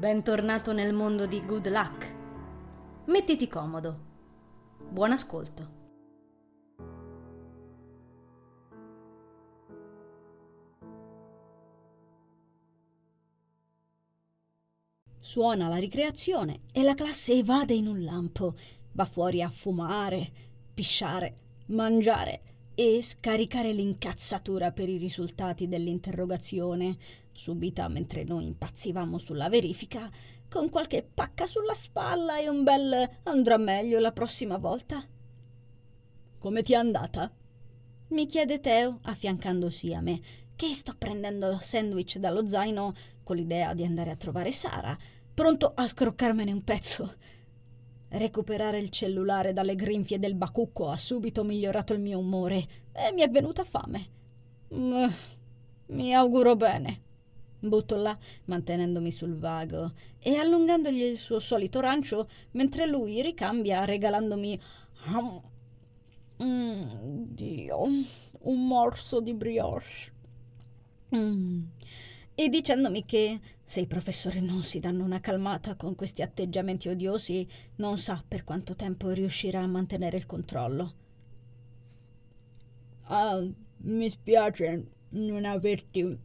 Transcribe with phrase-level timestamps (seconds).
[0.00, 2.14] Bentornato nel mondo di Good Luck.
[3.08, 3.98] Mettiti comodo.
[4.88, 5.70] Buon ascolto.
[15.18, 18.54] Suona la ricreazione e la classe evade in un lampo.
[18.92, 20.32] Va fuori a fumare,
[20.72, 26.96] pisciare, mangiare e scaricare l'incazzatura per i risultati dell'interrogazione,
[27.30, 30.10] subita mentre noi impazzivamo sulla verifica,
[30.48, 35.04] con qualche pacca sulla spalla e un bel andrà meglio la prossima volta.
[36.38, 37.30] Come ti è andata?
[38.08, 40.18] mi chiede Teo, affiancandosi a me,
[40.56, 44.96] che sto prendendo sandwich dallo zaino con l'idea di andare a trovare Sara,
[45.34, 47.14] pronto a scroccarmene un pezzo.
[48.12, 53.20] Recuperare il cellulare dalle grinfie del bacucco ha subito migliorato il mio umore e mi
[53.20, 54.06] è venuta fame.
[54.74, 55.06] Mm,
[55.86, 57.02] mi auguro bene.
[57.60, 64.60] Butto là, mantenendomi sul vago e allungandogli il suo solito rancio, mentre lui ricambia regalandomi.
[66.42, 70.12] Mm, Dio, un morso di brioche.
[71.14, 71.62] Mm.
[72.34, 73.38] E dicendomi che
[73.70, 78.42] se i professori non si danno una calmata con questi atteggiamenti odiosi, non sa per
[78.42, 80.94] quanto tempo riuscirà a mantenere il controllo.
[83.02, 83.40] Ah,
[83.82, 86.18] mi spiace non averti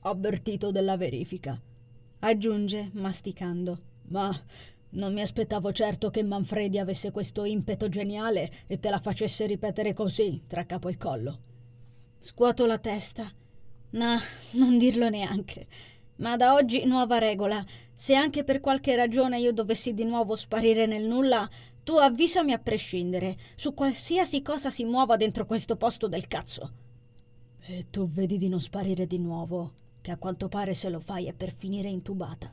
[0.00, 1.60] avvertito della verifica,
[2.20, 3.78] aggiunge masticando.
[4.04, 4.34] Ma
[4.92, 9.92] non mi aspettavo certo che Manfredi avesse questo impeto geniale e te la facesse ripetere
[9.92, 11.40] così, tra capo e collo.
[12.18, 13.30] Scuoto la testa.
[13.90, 14.18] No,
[14.52, 15.66] non dirlo neanche.
[16.16, 17.64] Ma da oggi nuova regola.
[17.94, 21.48] Se anche per qualche ragione io dovessi di nuovo sparire nel nulla,
[21.82, 26.72] tu avvisami a prescindere, su qualsiasi cosa si muova dentro questo posto del cazzo.
[27.60, 31.26] E tu vedi di non sparire di nuovo, che a quanto pare se lo fai
[31.26, 32.52] è per finire intubata.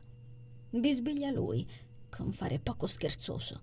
[0.69, 1.65] Bisbiglia lui,
[2.09, 3.61] con fare poco scherzoso.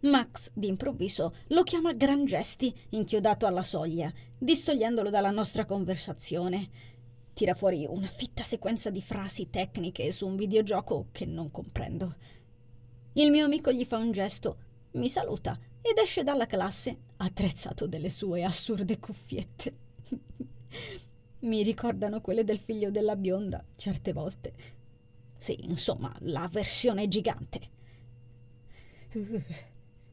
[0.00, 6.68] Max, d'improvviso, lo chiama gran gesti, inchiodato alla soglia, distogliendolo dalla nostra conversazione.
[7.36, 12.16] Tira fuori una fitta sequenza di frasi tecniche su un videogioco che non comprendo.
[13.12, 14.56] Il mio amico gli fa un gesto,
[14.92, 19.76] mi saluta ed esce dalla classe, attrezzato delle sue assurde cuffiette.
[21.40, 24.54] mi ricordano quelle del figlio della bionda, certe volte.
[25.36, 27.60] Sì, insomma, la versione gigante.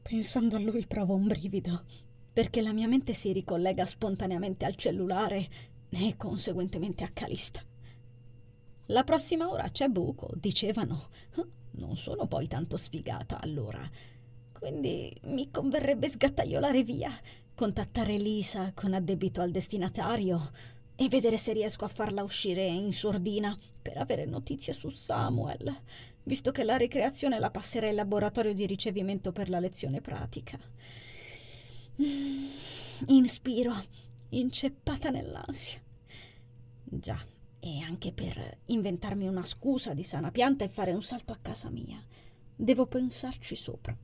[0.02, 1.84] Pensando a lui provo un brivido,
[2.34, 7.60] perché la mia mente si ricollega spontaneamente al cellulare e conseguentemente a Calista.
[8.86, 11.08] La prossima ora c'è buco, dicevano.
[11.76, 13.80] Non sono poi tanto sfigata allora.
[14.52, 17.10] Quindi mi converrebbe sgattaiolare via,
[17.54, 20.50] contattare Lisa con addebito al destinatario
[20.96, 25.74] e vedere se riesco a farla uscire in sordina per avere notizie su Samuel
[26.24, 30.58] visto che la ricreazione la passerà in laboratorio di ricevimento per la lezione pratica.
[32.02, 32.46] Mm,
[33.08, 33.72] inspiro,
[34.30, 35.80] inceppata nell'ansia.
[36.84, 37.18] Già,
[37.60, 41.70] e anche per inventarmi una scusa di sana pianta e fare un salto a casa
[41.70, 42.02] mia.
[42.54, 43.96] Devo pensarci sopra.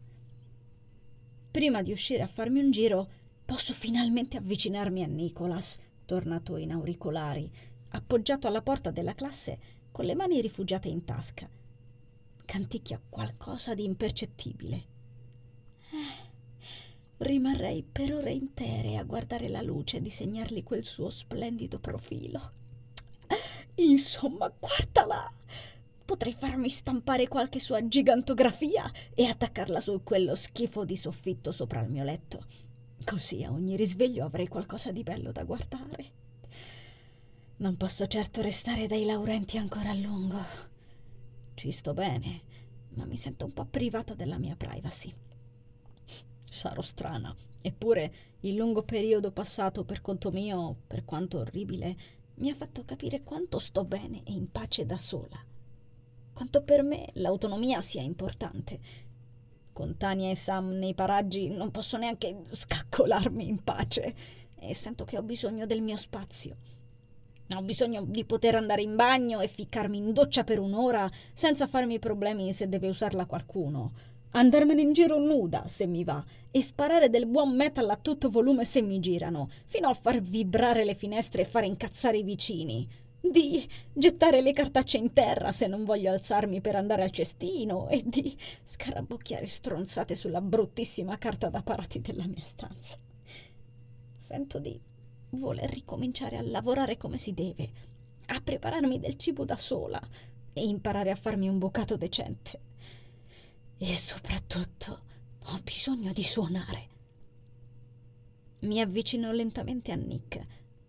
[1.50, 3.08] Prima di uscire a farmi un giro,
[3.44, 7.50] posso finalmente avvicinarmi a Nicholas, tornato in auricolari,
[7.90, 9.58] appoggiato alla porta della classe
[9.90, 11.48] con le mani rifugiate in tasca
[12.50, 14.76] canticchia qualcosa di impercettibile.
[14.76, 16.30] Eh,
[17.18, 22.59] rimarrei per ore intere a guardare la luce e disegnargli quel suo splendido profilo.
[23.80, 25.32] Insomma, guardala!
[26.04, 31.88] Potrei farmi stampare qualche sua gigantografia e attaccarla su quello schifo di soffitto sopra il
[31.88, 32.44] mio letto.
[33.04, 36.18] Così a ogni risveglio avrei qualcosa di bello da guardare.
[37.58, 40.38] Non posso certo restare dai Laurenti ancora a lungo.
[41.54, 42.42] Ci sto bene,
[42.90, 45.14] ma mi sento un po' privata della mia privacy.
[46.50, 51.96] Sarò strana, eppure il lungo periodo passato per conto mio, per quanto orribile,
[52.40, 55.42] mi ha fatto capire quanto sto bene e in pace da sola.
[56.32, 58.80] Quanto per me l'autonomia sia importante.
[59.72, 64.14] Con Tania e Sam nei paraggi non posso neanche scaccolarmi in pace
[64.56, 66.56] e sento che ho bisogno del mio spazio
[67.56, 71.98] ho bisogno di poter andare in bagno e ficcarmi in doccia per un'ora senza farmi
[71.98, 73.92] problemi se deve usarla qualcuno.
[74.32, 78.64] Andarmene in giro nuda se mi va e sparare del buon metal a tutto volume
[78.64, 82.88] se mi girano, fino a far vibrare le finestre e fare incazzare i vicini.
[83.20, 88.04] Di gettare le cartacce in terra se non voglio alzarmi per andare al cestino e
[88.06, 92.96] di scarabocchiare stronzate sulla bruttissima carta da parati della mia stanza.
[94.16, 94.80] Sento di
[95.30, 97.68] voler ricominciare a lavorare come si deve,
[98.26, 100.00] a prepararmi del cibo da sola,
[100.52, 102.69] e imparare a farmi un bucato decente.
[103.82, 105.00] E soprattutto
[105.42, 106.88] ho bisogno di suonare.
[108.60, 110.46] Mi avvicino lentamente a Nick,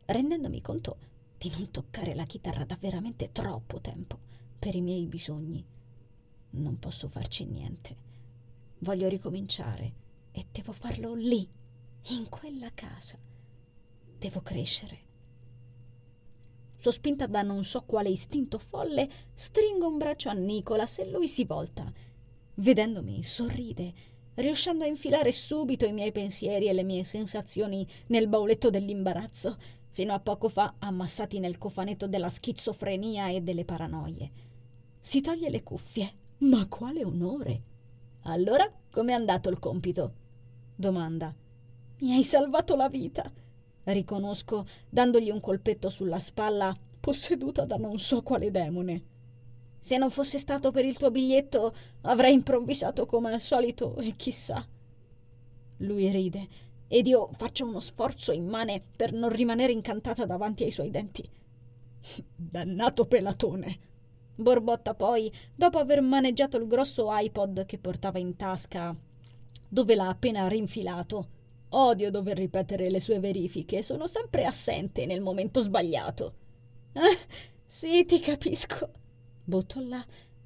[0.07, 0.97] rendendomi conto
[1.38, 4.19] di non toccare la chitarra da veramente troppo tempo
[4.59, 5.65] per i miei bisogni.
[6.49, 7.95] Non posso farci niente.
[8.79, 9.94] Voglio ricominciare
[10.33, 11.47] e devo farlo lì,
[12.09, 13.17] in quella casa.
[14.17, 14.99] Devo crescere.
[16.75, 21.45] Sospinta da non so quale istinto folle, stringo un braccio a Nicolas e lui si
[21.45, 22.09] volta.
[22.61, 23.91] Vedendomi, sorride,
[24.35, 29.57] riuscendo a infilare subito i miei pensieri e le mie sensazioni nel bauletto dell'imbarazzo,
[29.89, 34.29] fino a poco fa ammassati nel cofanetto della schizofrenia e delle paranoie.
[34.99, 36.07] Si toglie le cuffie.
[36.41, 37.61] Ma quale onore!
[38.25, 40.13] Allora, com'è andato il compito?
[40.75, 41.33] domanda.
[42.01, 43.31] Mi hai salvato la vita,
[43.85, 49.10] riconosco, dandogli un colpetto sulla spalla, posseduta da non so quale demone.
[49.83, 54.63] Se non fosse stato per il tuo biglietto, avrei improvvisato come al solito e chissà.
[55.78, 56.48] Lui ride
[56.88, 61.28] ed io faccio uno sforzo immane per non rimanere incantata davanti ai suoi denti.
[62.36, 63.89] Dannato pelatone!
[64.36, 68.95] borbotta poi, dopo aver maneggiato il grosso iPod che portava in tasca,
[69.68, 71.39] dove l'ha appena rinfilato.
[71.69, 76.33] Odio dover ripetere le sue verifiche, sono sempre assente nel momento sbagliato.
[76.94, 77.01] Ah,
[77.66, 79.00] sì, ti capisco.
[79.51, 80.01] Butto là,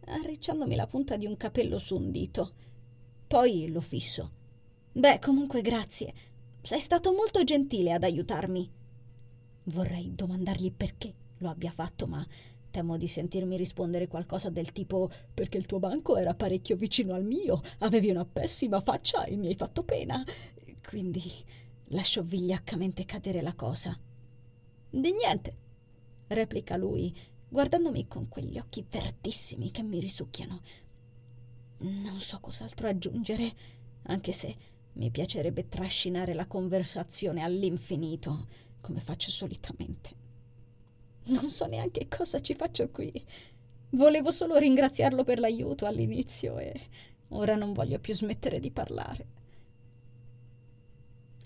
[0.06, 2.54] arricciandomi la punta di un capello su un dito.
[3.28, 4.32] Poi lo fisso.
[4.94, 6.12] Beh, comunque grazie.
[6.64, 8.68] Sei stato molto gentile ad aiutarmi.
[9.66, 12.26] Vorrei domandargli perché lo abbia fatto, ma
[12.72, 17.24] Temo di sentirmi rispondere qualcosa del tipo perché il tuo banco era parecchio vicino al
[17.24, 20.26] mio, avevi una pessima faccia e mi hai fatto pena.
[20.82, 21.22] Quindi
[21.90, 23.96] lascio vigliaccamente cadere la cosa.
[24.90, 25.58] Di niente,
[26.26, 27.16] replica lui,
[27.56, 30.62] guardandomi con quegli occhi verdissimi che mi risucchiano.
[31.78, 33.50] Non so cos'altro aggiungere,
[34.08, 34.54] anche se
[34.96, 38.48] mi piacerebbe trascinare la conversazione all'infinito,
[38.82, 40.10] come faccio solitamente.
[41.28, 43.26] Non so neanche cosa ci faccio qui.
[43.92, 46.78] Volevo solo ringraziarlo per l'aiuto all'inizio e
[47.30, 49.28] ora non voglio più smettere di parlare.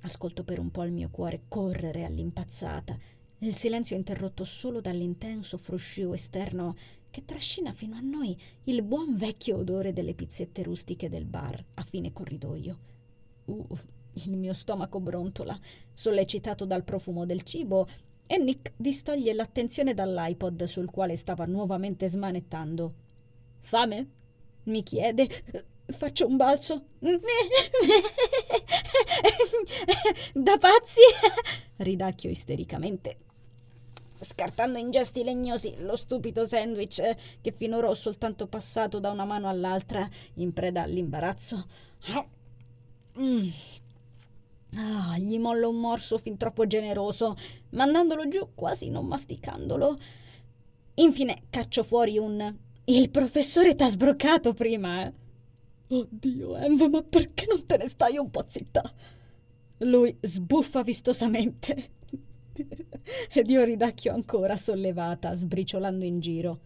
[0.01, 2.97] Ascolto per un po' il mio cuore correre all'impazzata,
[3.39, 6.75] il silenzio interrotto solo dall'intenso fruscio esterno
[7.09, 11.83] che trascina fino a noi il buon vecchio odore delle pizzette rustiche del bar a
[11.83, 12.79] fine corridoio.
[13.45, 13.67] Uh,
[14.13, 15.57] il mio stomaco brontola,
[15.93, 17.87] sollecitato dal profumo del cibo
[18.27, 22.93] e Nick distoglie l'attenzione dall'iPod sul quale stava nuovamente smanettando.
[23.61, 24.09] Fame?
[24.63, 25.27] mi chiede.
[25.87, 26.83] Faccio un balzo.
[30.33, 30.99] da pazzi!
[31.77, 33.17] ridacchio istericamente,
[34.19, 37.01] scartando in gesti legnosi lo stupido sandwich
[37.41, 41.67] che finora ho soltanto passato da una mano all'altra in preda all'imbarazzo.
[43.19, 43.47] Mm.
[44.75, 47.35] Ah, gli mollo un morso fin troppo generoso,
[47.71, 49.97] mandandolo giù quasi non masticandolo.
[50.95, 52.55] Infine caccio fuori un
[52.85, 55.13] Il professore t'ha sbroccato prima, eh?
[55.87, 58.93] Oddio, Env, ma perché non te ne stai un po' zitta?
[59.79, 61.97] Lui sbuffa vistosamente.
[63.33, 66.59] Ed io ridacchio ancora sollevata, sbriciolando in giro.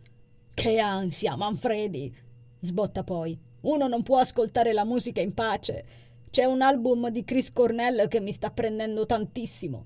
[0.54, 2.14] Che ansia, Manfredi!
[2.60, 3.38] sbotta poi.
[3.62, 5.86] Uno non può ascoltare la musica in pace.
[6.30, 9.86] C'è un album di Chris Cornell che mi sta prendendo tantissimo.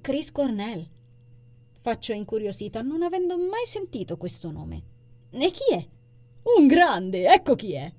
[0.00, 0.86] Chris Cornell?
[1.80, 4.82] Faccio incuriosita, non avendo mai sentito questo nome.
[5.30, 5.88] E chi è?
[6.56, 7.92] Un grande, ecco chi è!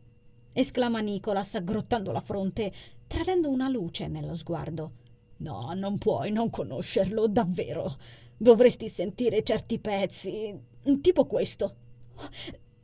[0.53, 2.71] esclama Nicholas aggrottando la fronte,
[3.07, 4.93] tradendo una luce nello sguardo.
[5.41, 7.97] No, non puoi non conoscerlo, davvero.
[8.37, 10.57] Dovresti sentire certi pezzi,
[11.01, 11.75] tipo questo.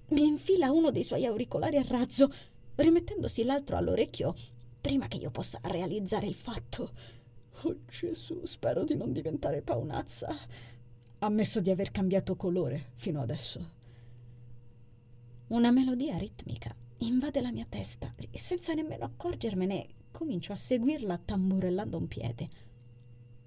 [0.10, 2.32] Mi infila uno dei suoi auricolari a razzo,
[2.76, 4.34] rimettendosi l'altro all'orecchio
[4.82, 6.92] prima che io possa realizzare il fatto.
[7.62, 10.28] Oh Gesù, spero di non diventare paonazza.
[11.20, 13.76] Ammesso di aver cambiato colore fino adesso.
[15.48, 19.88] Una melodia ritmica invade la mia testa senza nemmeno accorgermene
[20.18, 22.50] comincio a seguirla tamburellando un piede.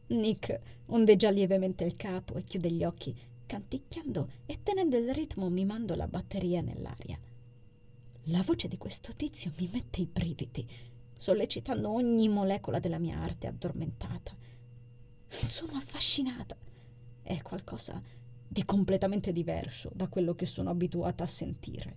[0.07, 3.12] Nick ondeggia lievemente il capo e chiude gli occhi,
[3.45, 7.19] canticchiando e tenendo il ritmo mimando la batteria nell'aria.
[8.25, 10.65] La voce di questo tizio mi mette i brividi
[11.17, 14.33] sollecitando ogni molecola della mia arte addormentata.
[15.27, 16.57] Sono affascinata.
[17.21, 18.00] È qualcosa
[18.47, 21.97] di completamente diverso da quello che sono abituata a sentire.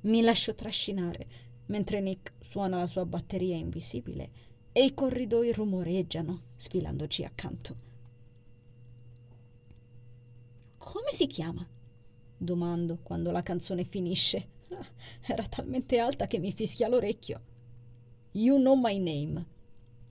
[0.00, 4.30] Mi lascio trascinare mentre Nick suona la sua batteria invisibile
[4.72, 7.76] e i corridoi rumoreggiano sfilandoci accanto.
[10.78, 11.66] Come si chiama?
[12.36, 14.58] Domando quando la canzone finisce.
[15.26, 17.40] Era talmente alta che mi fischia l'orecchio.
[18.32, 19.46] You know my name.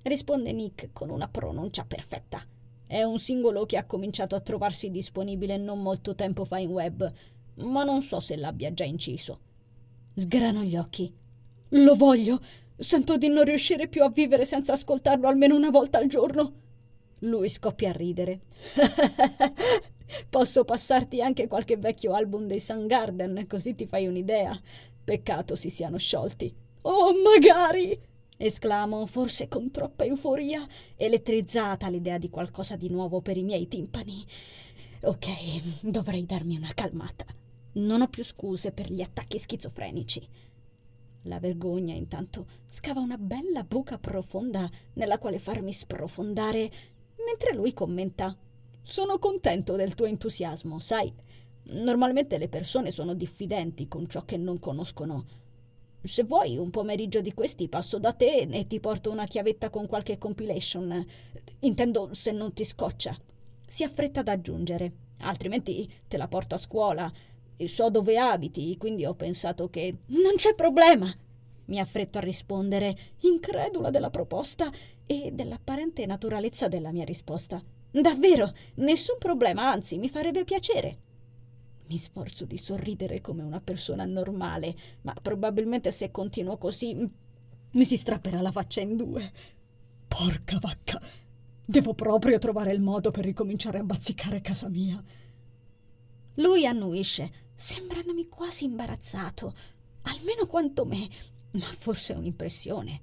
[0.02, 2.42] Risponde Nick con una pronuncia perfetta.
[2.86, 7.14] È un singolo che ha cominciato a trovarsi disponibile non molto tempo fa in web,
[7.56, 9.40] ma non so se l'abbia già inciso.
[10.16, 11.14] Sgrano gli occhi.
[11.70, 12.40] Lo voglio.
[12.78, 16.54] Sento di non riuscire più a vivere senza ascoltarlo almeno una volta al giorno.
[17.20, 18.40] Lui scoppia a ridere.
[20.30, 24.60] Posso passarti anche qualche vecchio album dei Garden, così ti fai un'idea.
[25.04, 26.54] Peccato si siano sciolti.
[26.82, 28.00] Oh, magari!
[28.38, 34.24] esclamo, forse con troppa euforia, elettrizzata all'idea di qualcosa di nuovo per i miei timpani.
[35.02, 37.26] Ok, dovrei darmi una calmata.
[37.74, 40.26] Non ho più scuse per gli attacchi schizofrenici.
[41.24, 46.72] La vergogna intanto scava una bella buca profonda nella quale farmi sprofondare,
[47.26, 48.36] mentre lui commenta
[48.82, 51.14] sono contento del tuo entusiasmo, sai.
[51.72, 55.26] Normalmente le persone sono diffidenti con ciò che non conoscono.
[56.02, 59.86] Se vuoi, un pomeriggio di questi passo da te e ti porto una chiavetta con
[59.86, 61.06] qualche compilation.
[61.60, 63.16] Intendo se non ti scoccia.
[63.68, 64.94] Si affretta ad aggiungere.
[65.20, 67.12] Altrimenti te la porto a scuola.
[67.68, 70.00] So dove abiti, quindi ho pensato che.
[70.08, 71.14] Non c'è problema!
[71.66, 74.72] Mi affretto a rispondere, incredula della proposta
[75.06, 77.62] e dell'apparente naturalezza della mia risposta.
[77.92, 80.98] Davvero, nessun problema, anzi, mi farebbe piacere.
[81.88, 86.96] Mi sforzo di sorridere come una persona normale, ma probabilmente se continuo così
[87.72, 89.32] mi si strapperà la faccia in due.
[90.08, 91.02] Porca vacca!
[91.66, 95.04] Devo proprio trovare il modo per ricominciare a bazzicare casa mia.
[96.36, 99.54] Lui annuisce, sembrandomi quasi imbarazzato,
[100.04, 101.10] almeno quanto me,
[101.52, 103.02] ma forse è un'impressione.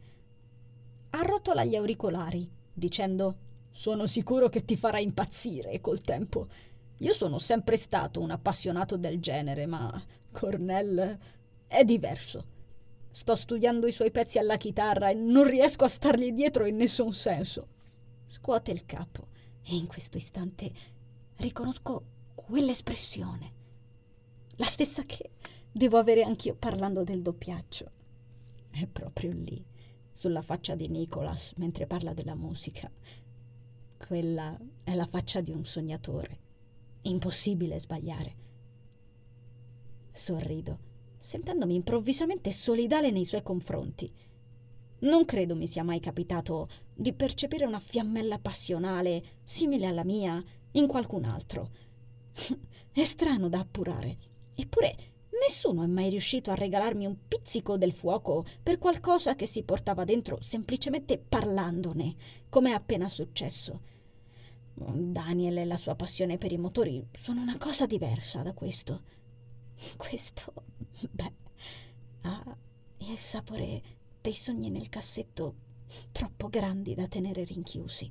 [1.11, 3.37] Arrotola gli auricolari, dicendo
[3.71, 6.49] sono sicuro che ti farà impazzire col tempo.
[7.01, 11.19] Io sono sempre stato un appassionato del genere, ma Cornell
[11.67, 12.55] è diverso.
[13.11, 17.13] Sto studiando i suoi pezzi alla chitarra e non riesco a stargli dietro in nessun
[17.13, 17.69] senso.
[18.25, 19.27] Scuote il capo
[19.63, 20.73] e in questo istante
[21.37, 23.56] riconosco quell'espressione.
[24.59, 25.33] La stessa che
[25.71, 27.91] devo avere anch'io parlando del doppiaggio.
[28.71, 29.63] È proprio lì,
[30.11, 32.91] sulla faccia di Nicholas, mentre parla della musica.
[33.99, 36.39] Quella è la faccia di un sognatore.
[37.03, 38.37] Impossibile sbagliare.
[40.11, 40.79] Sorrido,
[41.19, 44.11] sentendomi improvvisamente solidale nei suoi confronti.
[45.01, 50.87] Non credo mi sia mai capitato di percepire una fiammella passionale simile alla mia in
[50.87, 51.71] qualcun altro.
[52.91, 54.35] è strano da appurare.
[54.57, 54.97] Eppure
[55.47, 60.05] nessuno è mai riuscito a regalarmi un pizzico del fuoco per qualcosa che si portava
[60.05, 62.17] dentro semplicemente parlandone,
[62.49, 63.81] come è appena successo.
[64.75, 69.03] Daniel e la sua passione per i motori sono una cosa diversa da questo.
[69.97, 70.53] Questo,
[71.11, 71.33] beh,
[72.23, 72.57] ha
[72.99, 73.83] il sapore
[74.21, 75.55] dei sogni nel cassetto
[76.13, 78.11] troppo grandi da tenere rinchiusi.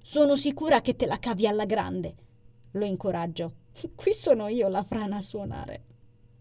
[0.00, 2.14] Sono sicura che te la cavi alla grande.
[2.72, 3.62] Lo incoraggio.
[3.94, 5.84] Qui sono io la frana a suonare.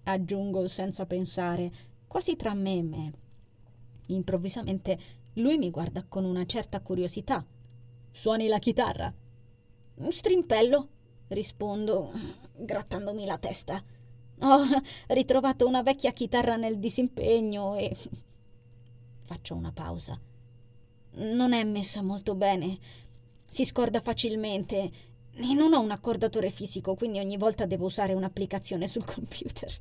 [0.04, 1.72] Aggiungo senza pensare,
[2.08, 3.14] quasi tra me e me.
[4.08, 5.00] Improvvisamente
[5.34, 7.46] lui mi guarda con una certa curiosità
[8.16, 9.12] Suoni la chitarra?
[9.96, 10.88] Un strimpello,
[11.30, 12.12] rispondo,
[12.56, 13.84] grattandomi la testa.
[14.40, 14.60] Ho
[15.08, 17.98] ritrovato una vecchia chitarra nel disimpegno e...
[19.24, 20.20] Faccio una pausa.
[21.14, 22.78] Non è messa molto bene.
[23.48, 24.92] Si scorda facilmente
[25.36, 29.72] e non ho un accordatore fisico, quindi ogni volta devo usare un'applicazione sul computer.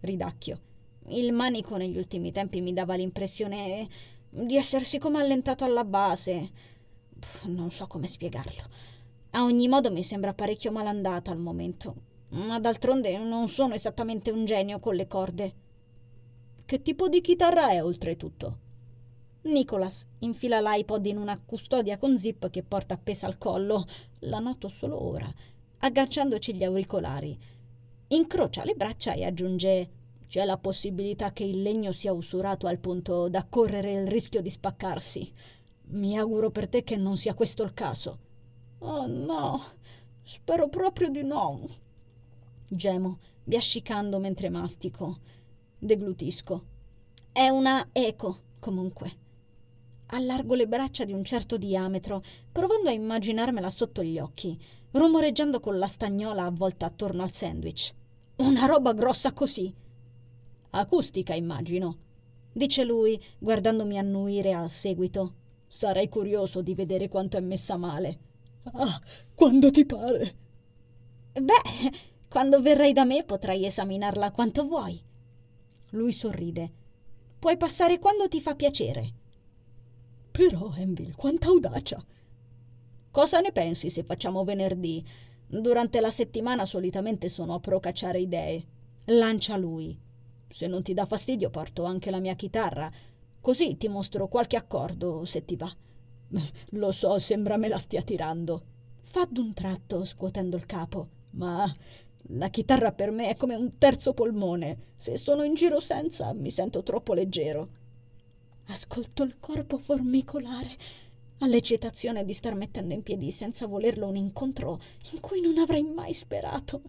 [0.00, 0.60] Ridacchio.
[1.08, 3.88] Il manico negli ultimi tempi mi dava l'impressione
[4.30, 6.72] di essersi come allentato alla base
[7.44, 8.62] non so come spiegarlo.
[9.30, 12.12] A ogni modo mi sembra parecchio malandata al momento.
[12.30, 15.54] Ma d'altronde non sono esattamente un genio con le corde.
[16.64, 18.58] Che tipo di chitarra è oltretutto?
[19.44, 23.84] Nicholas infila l'iPod in una custodia con zip che porta appesa al collo.
[24.20, 25.30] La noto solo ora,
[25.80, 27.38] agganciandoci gli auricolari.
[28.08, 29.90] Incrocia le braccia e aggiunge:
[30.28, 34.48] C'è la possibilità che il legno sia usurato al punto da correre il rischio di
[34.48, 35.30] spaccarsi.
[35.88, 38.18] Mi auguro per te che non sia questo il caso.
[38.78, 39.62] Oh no,
[40.22, 41.68] spero proprio di no.
[42.66, 45.18] Gemo, biascicando mentre mastico.
[45.78, 46.64] Deglutisco.
[47.30, 49.23] È una eco, comunque.
[50.06, 54.58] Allargo le braccia di un certo diametro, provando a immaginarmela sotto gli occhi,
[54.92, 57.94] rumoreggiando con la stagnola avvolta attorno al sandwich.
[58.36, 59.72] Una roba grossa così.
[60.70, 61.98] Acustica, immagino,
[62.52, 65.34] dice lui, guardandomi annuire al seguito.
[65.66, 68.18] Sarei curioso di vedere quanto è messa male.
[68.72, 69.00] Ah,
[69.34, 70.36] quando ti pare.
[71.32, 75.00] Beh, Quando verrai da me potrai esaminarla quanto vuoi.
[75.90, 76.72] Lui sorride.
[77.38, 79.12] Puoi passare quando ti fa piacere.
[80.36, 82.04] Però, Envil, quanta audacia!
[83.12, 85.00] Cosa ne pensi se facciamo venerdì?
[85.46, 88.64] Durante la settimana solitamente sono a procacciare idee.
[89.04, 89.96] Lancia lui.
[90.48, 92.90] Se non ti dà fastidio porto anche la mia chitarra.
[93.40, 95.72] Così ti mostro qualche accordo, se ti va.
[96.70, 98.62] Lo so, sembra me la stia tirando.
[99.02, 101.10] Fa d'un tratto, scuotendo il capo.
[101.30, 101.72] Ma
[102.30, 104.94] la chitarra per me è come un terzo polmone.
[104.96, 107.82] Se sono in giro senza, mi sento troppo leggero.
[108.66, 110.70] Ascolto il corpo formicolare
[111.38, 114.80] all'eccitazione di star mettendo in piedi senza volerlo un incontro
[115.12, 116.82] in cui non avrei mai sperato.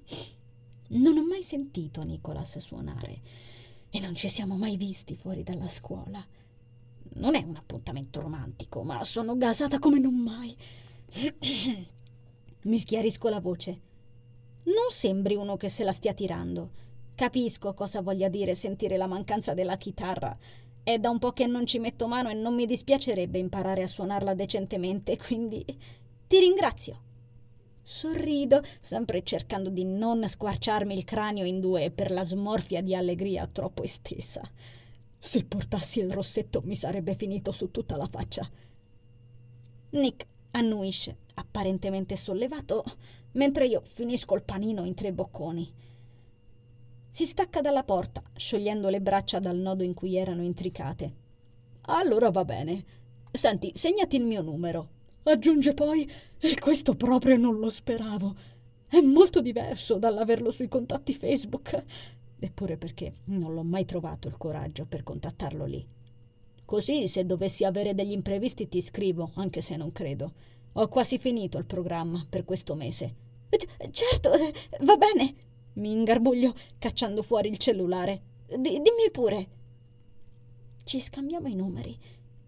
[0.90, 3.22] Non ho mai sentito Nicolas suonare
[3.90, 6.26] e non ci siamo mai visti fuori dalla scuola.
[7.18, 10.56] Non è un appuntamento romantico, ma sono gasata come non mai.
[12.64, 13.82] Mi schiarisco la voce.
[14.64, 16.84] Non sembri uno che se la stia tirando.
[17.16, 20.38] Capisco cosa voglia dire sentire la mancanza della chitarra.
[20.86, 23.88] È da un po' che non ci metto mano e non mi dispiacerebbe imparare a
[23.88, 25.66] suonarla decentemente, quindi
[26.28, 27.02] ti ringrazio.
[27.82, 33.48] Sorrido, sempre cercando di non squarciarmi il cranio in due per la smorfia di allegria
[33.48, 34.48] troppo estesa.
[35.18, 38.48] Se portassi il rossetto mi sarebbe finito su tutta la faccia.
[39.90, 42.84] Nick annuisce, apparentemente sollevato,
[43.32, 45.74] mentre io finisco il panino in tre bocconi.
[47.16, 51.14] Si stacca dalla porta, sciogliendo le braccia dal nodo in cui erano intricate.
[51.84, 52.84] Allora va bene.
[53.32, 54.90] Senti, segnati il mio numero.
[55.24, 58.36] Aggiunge poi, e questo proprio non lo speravo.
[58.86, 61.86] È molto diverso dall'averlo sui contatti Facebook.
[62.38, 65.88] Eppure perché non l'ho mai trovato il coraggio per contattarlo lì.
[66.66, 70.34] Così, se dovessi avere degli imprevisti, ti scrivo, anche se non credo.
[70.74, 73.16] Ho quasi finito il programma per questo mese.
[73.48, 74.32] C- certo,
[74.82, 75.45] va bene.
[75.76, 78.22] Mi ingarbuglio cacciando fuori il cellulare.
[78.48, 79.48] D- dimmi pure.
[80.84, 81.98] Ci scambiamo i numeri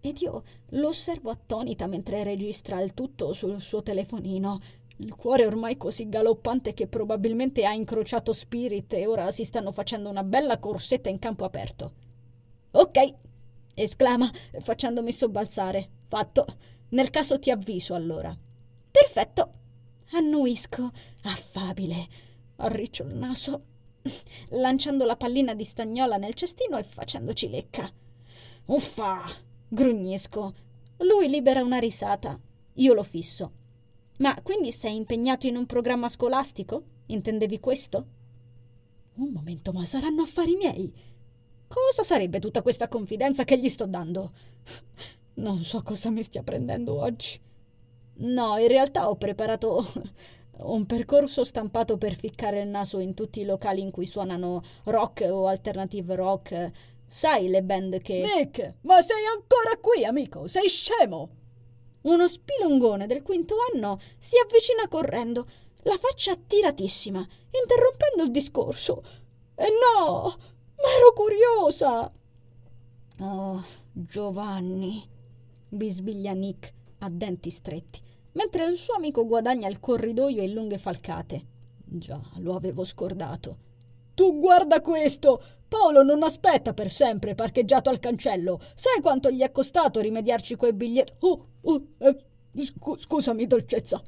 [0.00, 4.60] ed io lo osservo attonita mentre registra il tutto sul suo telefonino.
[4.98, 10.08] Il cuore ormai così galoppante che probabilmente ha incrociato Spirit e ora si stanno facendo
[10.08, 11.92] una bella corsetta in campo aperto.
[12.70, 13.14] Ok,
[13.74, 15.88] esclama facendomi sobbalzare.
[16.08, 16.44] Fatto.
[16.90, 18.36] Nel caso ti avviso allora.
[18.90, 19.52] Perfetto.
[20.12, 20.90] Annuisco,
[21.24, 22.26] affabile.
[22.60, 23.62] Arriccio il naso,
[24.50, 27.88] lanciando la pallina di stagnola nel cestino e facendoci lecca.
[28.66, 29.22] Uffa!
[29.68, 30.54] grugnisco.
[30.98, 32.38] Lui libera una risata.
[32.74, 33.52] Io lo fisso.
[34.18, 36.82] Ma quindi sei impegnato in un programma scolastico?
[37.06, 38.06] Intendevi questo?
[39.14, 40.92] Un momento, ma saranno affari miei.
[41.68, 44.32] Cosa sarebbe tutta questa confidenza che gli sto dando?
[45.34, 47.40] Non so cosa mi stia prendendo oggi.
[48.14, 49.86] No, in realtà ho preparato
[50.60, 55.26] un percorso stampato per ficcare il naso in tutti i locali in cui suonano rock
[55.30, 56.70] o alternative rock.
[57.06, 58.20] Sai le band che.
[58.20, 60.46] Nick, ma sei ancora qui, amico?
[60.46, 61.30] Sei scemo!
[62.02, 65.46] Uno spilungone del quinto anno si avvicina correndo,
[65.82, 69.02] la faccia attiratissima, interrompendo il discorso.
[69.54, 70.36] E no,
[70.76, 72.12] ma ero curiosa.
[73.20, 75.16] Oh, Giovanni
[75.68, 78.00] bisbiglia Nick a denti stretti,
[78.38, 81.42] mentre il suo amico guadagna il corridoio in lunghe falcate.
[81.84, 83.58] Già, lo avevo scordato.
[84.14, 85.42] Tu guarda questo!
[85.66, 88.60] Paolo non aspetta per sempre parcheggiato al cancello.
[88.76, 91.12] Sai quanto gli è costato rimediarci quei biglietti?
[91.18, 92.16] Oh, oh, eh,
[92.62, 94.00] scu- scusami, dolcezza.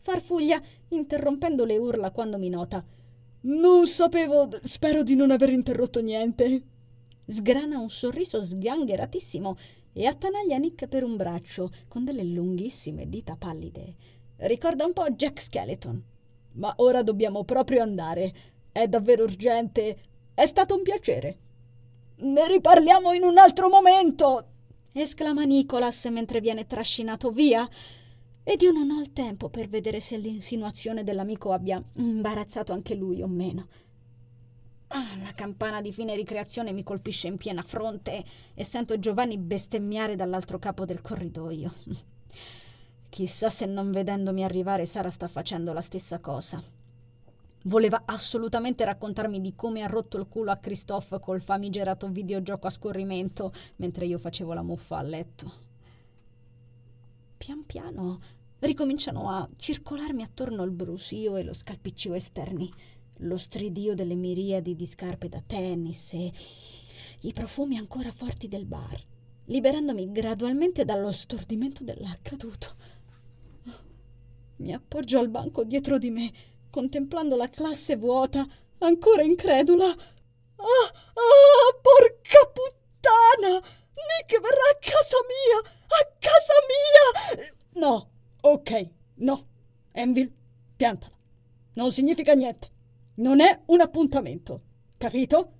[0.00, 2.84] Farfuglia, interrompendo le urla quando mi nota.
[3.42, 4.50] Non sapevo.
[4.62, 6.62] Spero di non aver interrotto niente.
[7.26, 9.56] Sgrana un sorriso sgangheratissimo
[9.92, 13.94] e attanaglia Nick per un braccio con delle lunghissime dita pallide.
[14.36, 16.02] Ricorda un po' Jack Skeleton.
[16.52, 18.32] Ma ora dobbiamo proprio andare.
[18.72, 19.96] È davvero urgente.
[20.34, 21.38] È stato un piacere.
[22.16, 24.46] Ne riparliamo in un altro momento!
[24.92, 27.68] esclama Nicholas mentre viene trascinato via.
[28.44, 33.22] Ed io non ho il tempo per vedere se l'insinuazione dell'amico abbia imbarazzato anche lui
[33.22, 33.68] o meno.
[34.94, 40.16] Ah, la campana di fine ricreazione mi colpisce in piena fronte e sento Giovanni bestemmiare
[40.16, 41.72] dall'altro capo del corridoio.
[43.08, 46.62] Chissà se non vedendomi arrivare Sara sta facendo la stessa cosa.
[47.64, 52.70] Voleva assolutamente raccontarmi di come ha rotto il culo a Christophe col famigerato videogioco a
[52.70, 55.52] scorrimento mentre io facevo la muffa a letto.
[57.38, 58.20] Pian piano
[58.58, 62.70] ricominciano a circolarmi attorno il brusio e lo scalpiccio esterni
[63.22, 66.32] lo stridio delle miriadi di scarpe da tennis e
[67.20, 69.00] i profumi ancora forti del bar,
[69.46, 72.74] liberandomi gradualmente dallo stordimento dell'accaduto.
[74.56, 76.32] Mi appoggio al banco dietro di me,
[76.70, 78.46] contemplando la classe vuota,
[78.78, 79.86] ancora incredula.
[79.86, 83.58] Ah, ah, porca puttana!
[83.58, 85.72] Nick verrà a casa mia!
[85.86, 87.52] A casa mia!
[87.74, 89.46] No, ok, no.
[89.92, 90.32] Envil,
[90.76, 91.14] piantala.
[91.74, 92.70] Non significa niente.
[93.14, 94.62] Non è un appuntamento.
[94.96, 95.52] Capito?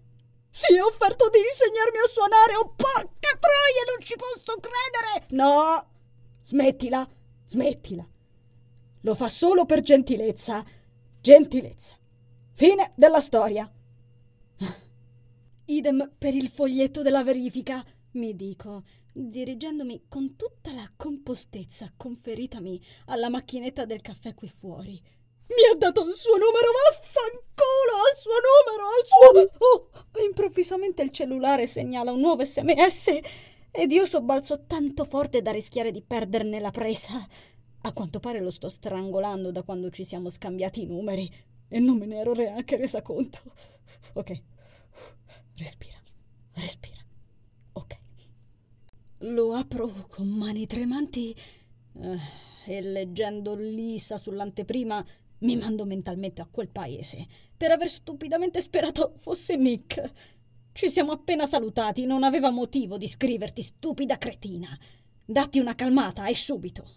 [0.49, 2.57] Si è offerto di insegnarmi a suonare.
[2.57, 5.27] Oh, porca troia, non ci posso credere!
[5.31, 5.87] No!
[6.43, 7.09] Smettila,
[7.47, 8.07] smettila.
[9.01, 10.65] Lo fa solo per gentilezza.
[11.21, 11.97] Gentilezza.
[12.55, 13.71] Fine della storia.
[15.67, 23.29] Idem per il foglietto della verifica, mi dico, dirigendomi con tutta la compostezza conferitami alla
[23.29, 25.01] macchinetta del caffè qui fuori.
[25.49, 29.59] Mi ha dato il suo numero, vaffanculo, al suo numero, al suo...
[29.59, 33.21] Oh, oh, improvvisamente il cellulare segnala un nuovo sms
[33.71, 37.27] ed io sobbalzo tanto forte da rischiare di perderne la presa.
[37.85, 41.29] A quanto pare lo sto strangolando da quando ci siamo scambiati i numeri
[41.69, 43.41] e non me ne ero neanche resa conto.
[44.15, 44.43] Ok,
[45.57, 46.01] respira,
[46.53, 46.99] respira.
[47.73, 47.99] Ok.
[49.21, 51.35] Lo apro con mani tremanti
[51.95, 52.19] eh,
[52.67, 55.05] e leggendo Lisa sull'anteprima
[55.43, 57.27] mi mando mentalmente a quel paese
[57.57, 60.13] per aver stupidamente sperato fosse Nick.
[60.73, 64.77] Ci siamo appena salutati, non aveva motivo di scriverti, stupida cretina.
[65.25, 66.91] Datti una calmata e subito.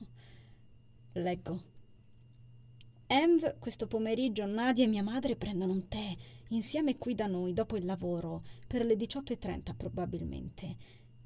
[1.14, 1.74] Leggo.
[3.08, 6.16] Env, questo pomeriggio Nadia e mia madre prendono un tè
[6.50, 10.76] insieme qui da noi dopo il lavoro, per le 18.30 probabilmente.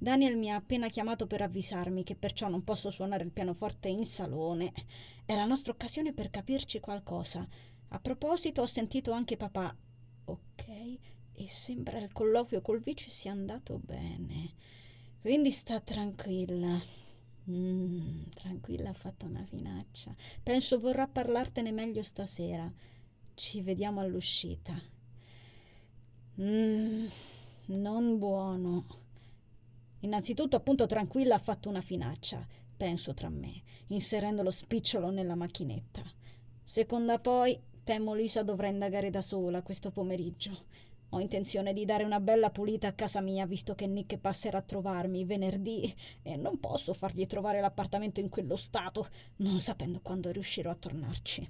[0.02, 4.06] Daniel mi ha appena chiamato per avvisarmi che perciò non posso suonare il pianoforte in
[4.06, 4.72] salone.
[5.26, 7.46] È la nostra occasione per capirci qualcosa.
[7.90, 9.76] A proposito, ho sentito anche papà.
[10.24, 10.68] Ok,
[11.34, 14.54] e sembra il colloquio col vice sia andato bene.
[15.20, 16.82] Quindi sta tranquilla.
[17.50, 20.16] Mm, tranquilla, ha fatto una finaccia.
[20.42, 22.72] Penso vorrà parlartene meglio stasera.
[23.34, 24.82] Ci vediamo all'uscita.
[26.40, 27.06] Mm,
[27.66, 29.08] non buono.
[30.02, 36.04] Innanzitutto, appunto, tranquilla ha fatto una finaccia, penso tra me, inserendo lo spicciolo nella macchinetta.
[36.64, 40.66] Seconda poi, temo Lisa dovrà indagare da sola questo pomeriggio.
[41.10, 44.62] Ho intenzione di dare una bella pulita a casa mia, visto che Nick passerà a
[44.62, 50.70] trovarmi venerdì e non posso fargli trovare l'appartamento in quello stato, non sapendo quando riuscirò
[50.70, 51.50] a tornarci.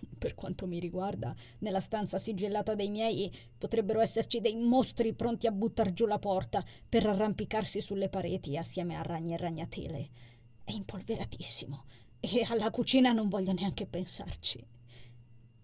[0.18, 5.52] Per quanto mi riguarda, nella stanza sigillata dei miei potrebbero esserci dei mostri pronti a
[5.52, 10.08] buttar giù la porta per arrampicarsi sulle pareti assieme a ragni e ragnatele.
[10.64, 11.84] È impolveratissimo
[12.20, 14.64] e alla cucina non voglio neanche pensarci.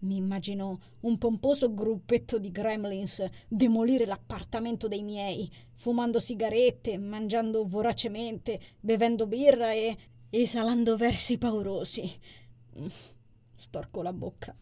[0.01, 8.59] Mi immagino un pomposo gruppetto di gremlins demolire l'appartamento dei miei, fumando sigarette, mangiando voracemente,
[8.79, 9.97] bevendo birra e
[10.29, 12.09] esalando versi paurosi.
[13.59, 14.55] Storco la bocca.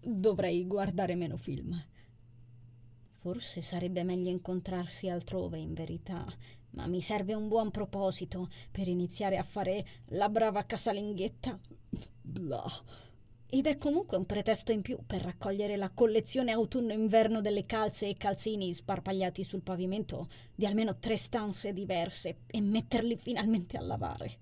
[0.00, 1.76] Dovrei guardare meno film.
[3.10, 6.24] Forse sarebbe meglio incontrarsi altrove, in verità,
[6.70, 11.58] ma mi serve un buon proposito per iniziare a fare la brava casalinghetta.
[12.22, 12.84] Blah.
[13.48, 18.16] Ed è comunque un pretesto in più per raccogliere la collezione autunno-inverno delle calze e
[18.16, 24.38] calzini sparpagliati sul pavimento di almeno tre stanze diverse e metterli finalmente a lavare.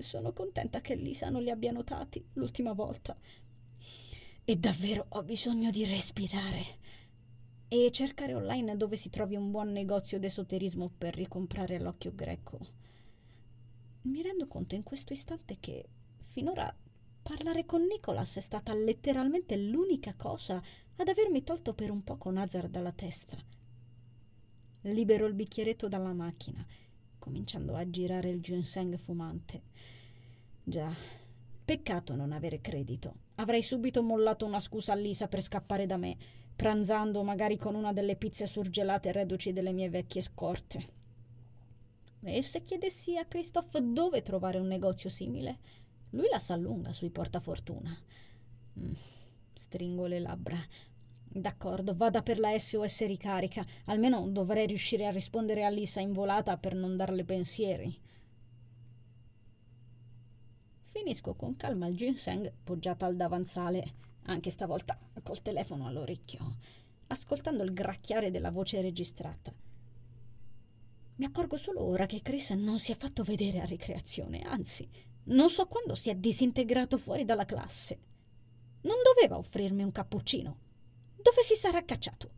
[0.00, 3.16] Sono contenta che Lisa non li abbia notati l'ultima volta.
[4.44, 6.78] E davvero ho bisogno di respirare
[7.68, 12.58] e cercare online dove si trovi un buon negozio d'esoterismo per ricomprare l'occhio greco.
[14.02, 15.86] Mi rendo conto in questo istante che
[16.26, 16.74] finora
[17.22, 20.60] Parlare con Nicholas è stata letteralmente l'unica cosa
[20.96, 23.36] ad avermi tolto per un poco Nazar dalla testa.
[24.82, 26.66] Libero il bicchieretto dalla macchina,
[27.20, 29.62] cominciando a girare il ginseng fumante.
[30.64, 30.92] Già,
[31.64, 33.14] peccato non avere credito.
[33.36, 36.16] Avrei subito mollato una scusa a Lisa per scappare da me,
[36.56, 40.98] pranzando magari con una delle pizze surgelate reduci delle mie vecchie scorte.
[42.22, 45.58] E se chiedessi a Christoph dove trovare un negozio simile?
[46.10, 47.96] Lui la sa lunga sui portafortuna.
[48.78, 48.92] Mm,
[49.54, 50.58] stringo le labbra.
[51.32, 53.64] D'accordo, vada per la SOS ricarica.
[53.84, 57.96] Almeno dovrei riuscire a rispondere a Lisa in volata per non darle pensieri.
[60.86, 66.56] Finisco con calma il ginseng poggiata al davanzale, anche stavolta col telefono all'orecchio,
[67.06, 69.54] ascoltando il gracchiare della voce registrata.
[71.14, 74.88] Mi accorgo solo ora che Chris non si è fatto vedere a ricreazione, anzi,
[75.24, 77.98] non so quando si è disintegrato fuori dalla classe.
[78.82, 80.68] Non doveva offrirmi un cappuccino.
[81.22, 82.30] Dove si sarà cacciato?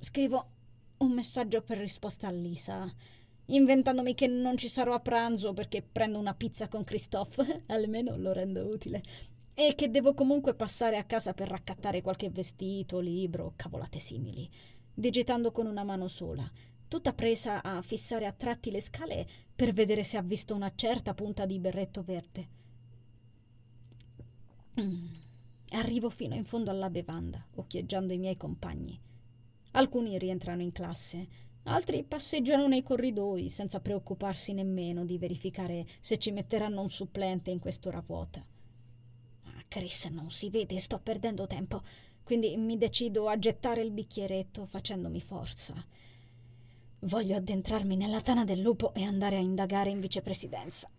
[0.00, 0.50] Scrivo
[0.98, 2.92] un messaggio per risposta a Lisa,
[3.46, 8.32] inventandomi che non ci sarò a pranzo perché prendo una pizza con Christophe, almeno lo
[8.32, 9.02] rendo utile.
[9.54, 14.48] e che devo comunque passare a casa per raccattare qualche vestito, libro, cavolate simili,
[14.94, 16.50] digitando con una mano sola,
[16.88, 21.14] tutta presa a fissare a tratti le scale per vedere se ha visto una certa
[21.14, 22.48] punta di berretto verde.
[24.80, 25.22] Mm.
[25.74, 29.00] Arrivo fino in fondo alla bevanda, occhieggiando i miei compagni.
[29.72, 31.26] Alcuni rientrano in classe,
[31.64, 37.58] altri passeggiano nei corridoi senza preoccuparsi nemmeno di verificare se ci metteranno un supplente in
[37.58, 38.44] quest'ora vuota.
[39.66, 41.82] Chris non si vede, sto perdendo tempo,
[42.22, 45.74] quindi mi decido a gettare il bicchieretto facendomi forza.
[47.00, 50.90] Voglio addentrarmi nella tana del lupo e andare a indagare in vicepresidenza.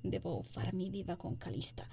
[0.00, 1.86] Devo farmi viva con Calista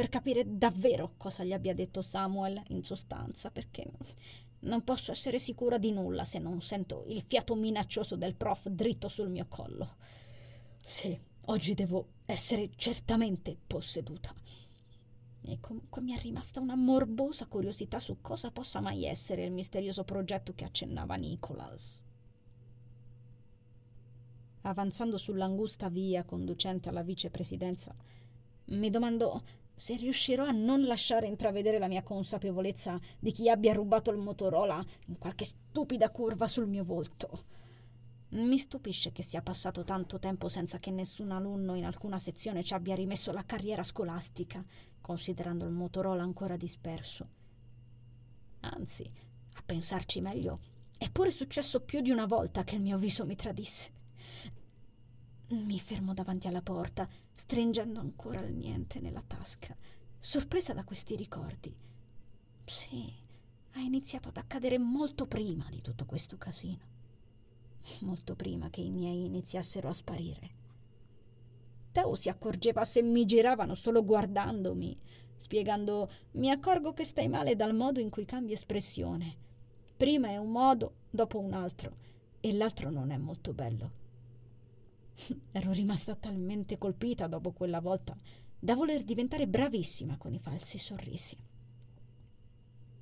[0.00, 3.86] per capire davvero cosa gli abbia detto Samuel in sostanza, perché
[4.60, 9.10] non posso essere sicura di nulla se non sento il fiato minaccioso del prof dritto
[9.10, 9.96] sul mio collo.
[10.82, 14.34] Sì, oggi devo essere certamente posseduta.
[15.42, 20.04] E comunque mi è rimasta una morbosa curiosità su cosa possa mai essere il misterioso
[20.04, 22.00] progetto che accennava Nicholas.
[24.62, 27.94] Avanzando sull'angusta via conducente alla vicepresidenza,
[28.70, 29.42] mi domando
[29.80, 34.84] se riuscirò a non lasciare intravedere la mia consapevolezza di chi abbia rubato il Motorola
[35.06, 37.44] in qualche stupida curva sul mio volto.
[38.32, 42.74] Mi stupisce che sia passato tanto tempo senza che nessun alunno in alcuna sezione ci
[42.74, 44.62] abbia rimesso la carriera scolastica
[45.00, 47.28] considerando il Motorola ancora disperso.
[48.60, 49.10] Anzi,
[49.54, 50.60] a pensarci meglio,
[50.98, 53.90] è pure successo più di una volta che il mio viso mi tradisse.
[55.52, 57.08] Mi fermo davanti alla porta,
[57.40, 59.74] stringendo ancora il niente nella tasca,
[60.18, 61.74] sorpresa da questi ricordi.
[62.66, 63.10] Sì,
[63.72, 66.84] ha iniziato ad accadere molto prima di tutto questo casino.
[68.00, 70.50] Molto prima che i miei iniziassero a sparire.
[71.92, 74.98] Teo si accorgeva se mi giravano solo guardandomi,
[75.36, 79.34] spiegando mi accorgo che stai male dal modo in cui cambi espressione.
[79.96, 81.96] Prima è un modo, dopo un altro,
[82.38, 83.99] e l'altro non è molto bello.
[85.52, 88.16] Ero rimasta talmente colpita dopo quella volta
[88.62, 91.36] da voler diventare bravissima con i falsi sorrisi.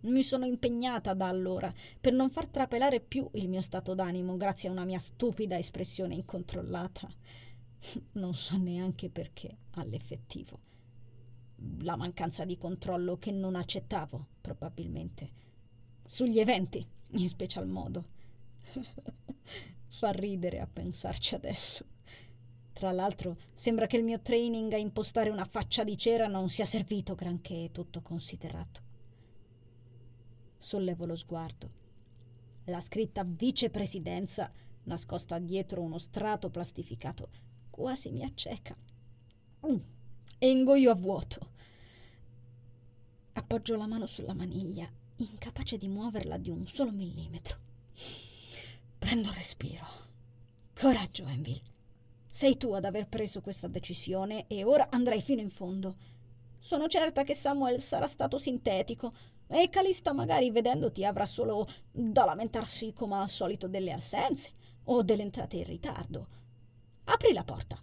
[0.00, 4.68] Mi sono impegnata da allora per non far trapelare più il mio stato d'animo grazie
[4.68, 7.08] a una mia stupida espressione incontrollata.
[8.12, 10.58] Non so neanche perché, all'effettivo.
[11.82, 15.30] La mancanza di controllo che non accettavo, probabilmente.
[16.04, 18.04] Sugli eventi, in special modo.
[19.88, 21.84] Fa ridere a pensarci adesso.
[22.78, 26.64] Tra l'altro, sembra che il mio training a impostare una faccia di cera non sia
[26.64, 28.82] servito granché, tutto considerato.
[30.56, 31.70] Sollevo lo sguardo.
[32.66, 34.48] La scritta vicepresidenza,
[34.84, 37.30] nascosta dietro uno strato plastificato,
[37.68, 38.76] quasi mi acceca.
[39.66, 39.76] Mm.
[40.38, 41.50] E ingoio a vuoto.
[43.32, 47.58] Appoggio la mano sulla maniglia, incapace di muoverla di un solo millimetro.
[49.00, 49.84] Prendo respiro.
[50.74, 51.60] Coraggio, Envil.
[52.28, 55.96] Sei tu ad aver preso questa decisione e ora andrai fino in fondo.
[56.58, 59.12] Sono certa che Samuel sarà stato sintetico
[59.46, 64.50] e Calista magari vedendoti avrà solo da lamentarsi come al solito delle assenze
[64.84, 66.28] o delle entrate in ritardo.
[67.04, 67.82] Apri la porta.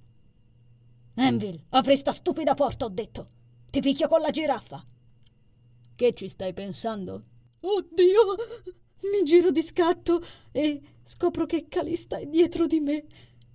[1.16, 3.28] Envil, apri sta stupida porta, ho detto.
[3.72, 4.86] Ti picchio con la giraffa.
[5.96, 7.24] Che ci stai pensando?
[7.62, 8.36] Oddio!
[9.12, 13.06] Mi giro di scatto e scopro che Calista è dietro di me.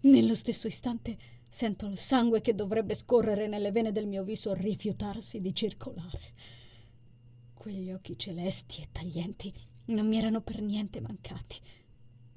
[0.03, 5.43] Nello stesso istante sento il sangue che dovrebbe scorrere nelle vene del mio viso rifiutarsi
[5.43, 6.33] di circolare.
[7.53, 9.53] Quegli occhi celesti e taglienti
[9.87, 11.61] non mi erano per niente mancati.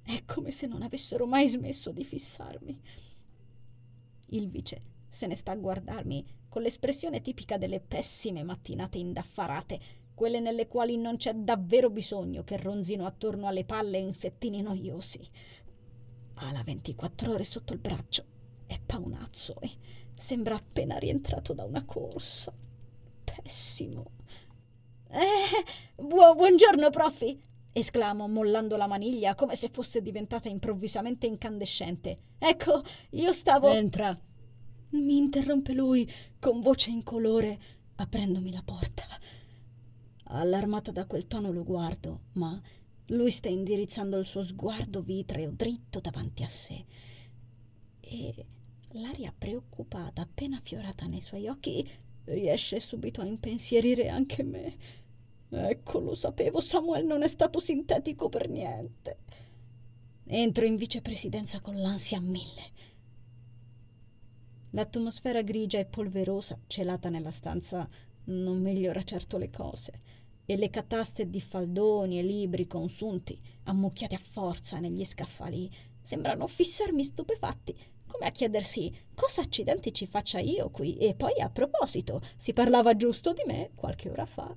[0.04, 2.82] È come se non avessero mai smesso di fissarmi.
[4.26, 9.80] Il vice se ne sta a guardarmi con l'espressione tipica delle pessime mattinate indaffarate,
[10.14, 15.22] quelle nelle quali non c'è davvero bisogno che ronzino attorno alle palle insettini noiosi.
[16.36, 18.26] Ha la 24 ore sotto il braccio,
[18.66, 19.70] è paonazzo e
[20.16, 22.54] sembra appena rientrato da una corsa.
[23.24, 24.12] Pessimo.
[25.10, 27.52] Eh, bu- buongiorno, profi!
[27.74, 32.20] esclamo mollando la maniglia come se fosse diventata improvvisamente incandescente.
[32.38, 33.72] Ecco, io stavo.
[33.72, 34.18] Entra.
[34.90, 37.60] Mi interrompe lui con voce incolore,
[37.96, 39.04] aprendomi la porta.
[40.26, 42.60] Allarmata da quel tono lo guardo, ma
[43.14, 46.86] lui sta indirizzando il suo sguardo vitreo dritto davanti a sé.
[48.00, 48.46] E
[48.92, 51.88] l'aria preoccupata appena fiorata nei suoi occhi
[52.26, 54.76] riesce subito a impensierire anche me.
[55.50, 59.18] Ecco, lo sapevo, Samuel non è stato sintetico per niente.
[60.26, 62.72] Entro in vicepresidenza con l'ansia a mille.
[64.72, 67.88] L'atmosfera grigia e polverosa celata nella stanza
[68.26, 74.22] non migliora certo le cose e le cataste di faldoni e libri consunti, ammucchiati a
[74.22, 75.70] forza negli scaffali,
[76.02, 77.76] sembrano fissarmi stupefatti,
[78.06, 80.98] come a chiedersi cosa accidenti ci faccia io qui.
[80.98, 84.54] E poi, a proposito, si parlava giusto di me qualche ora fa.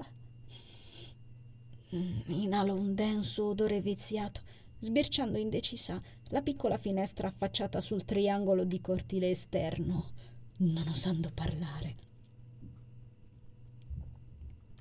[1.94, 4.40] Mm, inalo un denso odore viziato,
[4.81, 10.11] sbirciando indecisa la piccola finestra affacciata sul triangolo di cortile esterno,
[10.57, 12.06] non osando parlare.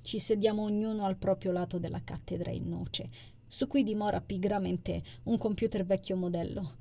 [0.06, 3.10] Ci sediamo ognuno al proprio lato della cattedra in noce,
[3.48, 6.76] su cui dimora pigramente un computer vecchio modello.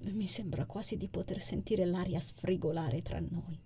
[0.00, 3.56] Mi sembra quasi di poter sentire l'aria sfrigolare tra noi.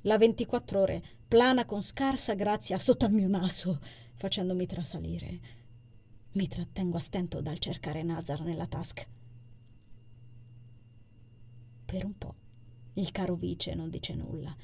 [0.00, 3.78] La 24 ore plana con scarsa grazia sotto al mio naso,
[4.14, 5.40] facendomi trasalire.
[6.32, 9.04] Mi trattengo a stento dal cercare Nazar nella tasca.
[11.84, 12.34] Per un po'
[12.94, 14.56] il caro vice non dice nulla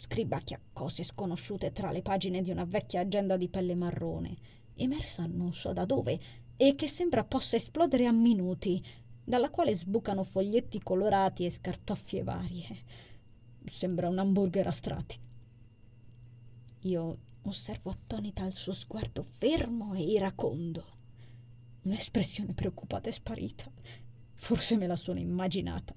[0.00, 4.36] scribacchia cose sconosciute tra le pagine di una vecchia agenda di pelle marrone,
[4.74, 6.18] emersa non so da dove,
[6.56, 8.82] e che sembra possa esplodere a minuti,
[9.22, 12.66] dalla quale sbucano foglietti colorati e scartoffie varie.
[13.64, 15.18] Sembra un hamburger a strati.
[16.80, 20.84] Io osservo attonita il suo sguardo fermo e iracondo.
[21.82, 23.70] L'espressione preoccupata è sparita.
[24.34, 25.94] Forse me la sono immaginata.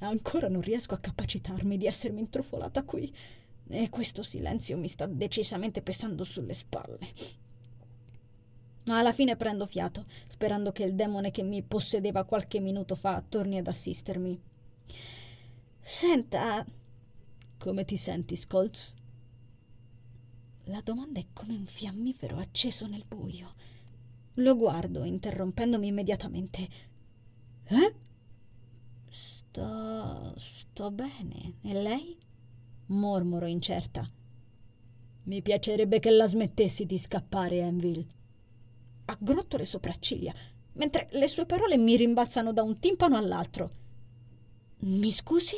[0.00, 3.12] Ancora non riesco a capacitarmi di essermi intrufolata qui
[3.70, 6.98] e questo silenzio mi sta decisamente pesando sulle spalle.
[8.84, 13.22] Ma alla fine prendo fiato, sperando che il demone che mi possedeva qualche minuto fa
[13.28, 14.40] torni ad assistermi.
[15.80, 16.64] Senta.
[17.58, 18.94] Come ti senti, Scolz?
[20.64, 23.52] La domanda è come un fiammifero acceso nel buio.
[24.34, 26.68] Lo guardo, interrompendomi immediatamente.
[27.64, 27.94] Eh?
[29.50, 30.34] Sto.
[30.36, 31.54] sto bene.
[31.62, 32.16] E lei?
[32.86, 34.08] Mormoro incerta.
[35.24, 38.06] Mi piacerebbe che la smettessi di scappare, Enville.
[39.06, 40.34] Aggrotto le sopracciglia,
[40.74, 43.70] mentre le sue parole mi rimbalzano da un timpano all'altro.
[44.80, 45.56] Mi scusi?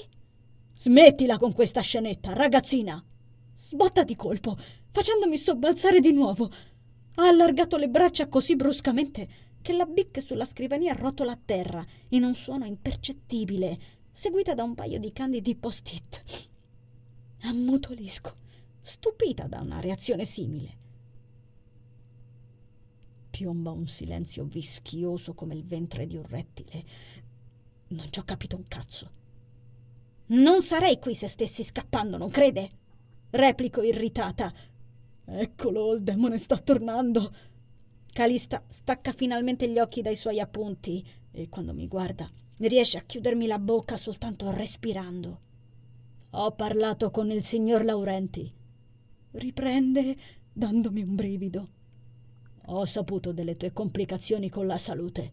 [0.76, 3.04] Smettila con questa scenetta, ragazzina!
[3.52, 4.56] Sbotta di colpo,
[4.90, 6.48] facendomi sobbalzare di nuovo.
[7.16, 12.24] Ha allargato le braccia così bruscamente che la bic sulla scrivania rotola a terra in
[12.24, 13.78] un suono impercettibile,
[14.10, 16.48] seguita da un paio di candidi post-it.
[17.42, 18.36] Ammutolisco,
[18.80, 20.78] stupita da una reazione simile.
[23.30, 26.84] Piomba un silenzio vischioso come il ventre di un rettile.
[27.88, 29.10] Non ci ho capito un cazzo.
[30.26, 32.70] Non sarei qui se stessi scappando, non crede?
[33.30, 34.52] Replico irritata.
[35.24, 37.32] Eccolo, il demone sta tornando.
[38.12, 43.46] Calista stacca finalmente gli occhi dai suoi appunti e quando mi guarda riesce a chiudermi
[43.46, 45.40] la bocca soltanto respirando.
[46.30, 48.52] Ho parlato con il signor Laurenti.
[49.32, 50.16] Riprende
[50.52, 51.68] dandomi un brivido.
[52.66, 55.32] Ho saputo delle tue complicazioni con la salute.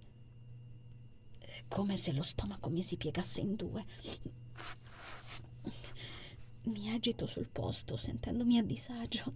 [1.39, 3.85] È come se lo stomaco mi si piegasse in due.
[6.63, 9.33] Mi agito sul posto, sentendomi a disagio.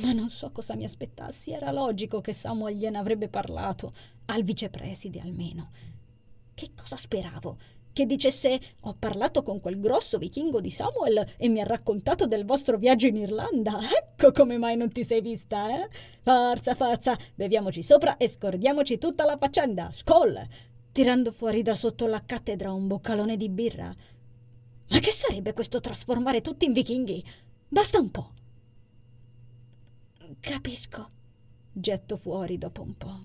[0.00, 1.52] Ma non so cosa mi aspettassi.
[1.52, 3.92] Era logico che Samuel gliene avrebbe parlato,
[4.26, 5.70] al vicepreside almeno.
[6.54, 7.58] Che cosa speravo?
[7.92, 12.46] Che dicesse: Ho parlato con quel grosso vichingo di Samuel e mi ha raccontato del
[12.46, 13.78] vostro viaggio in Irlanda.
[14.22, 15.88] Ecco come mai non ti sei vista, eh?
[16.22, 19.90] Forza, forza, beviamoci sopra e scordiamoci tutta la faccenda.
[19.92, 20.40] Skoll!
[20.92, 23.92] Tirando fuori da sotto la cattedra un boccalone di birra.
[24.90, 27.24] Ma che sarebbe questo trasformare tutti in vichinghi?
[27.66, 28.30] Basta un po'.
[30.42, 31.08] Capisco.
[31.72, 33.24] Getto fuori dopo un po'.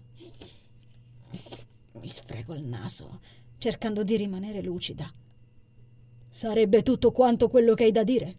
[1.94, 3.22] Mi sfrego il naso,
[3.58, 5.12] cercando di rimanere lucida.
[6.30, 8.38] Sarebbe tutto quanto quello che hai da dire?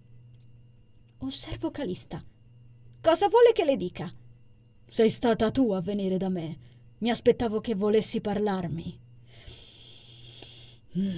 [1.19, 2.23] Osservo Calista.
[3.01, 4.15] Cosa vuole che le dica?
[4.89, 6.59] Sei stata tu a venire da me.
[6.99, 9.01] Mi aspettavo che volessi parlarmi.
[10.99, 11.17] Mm.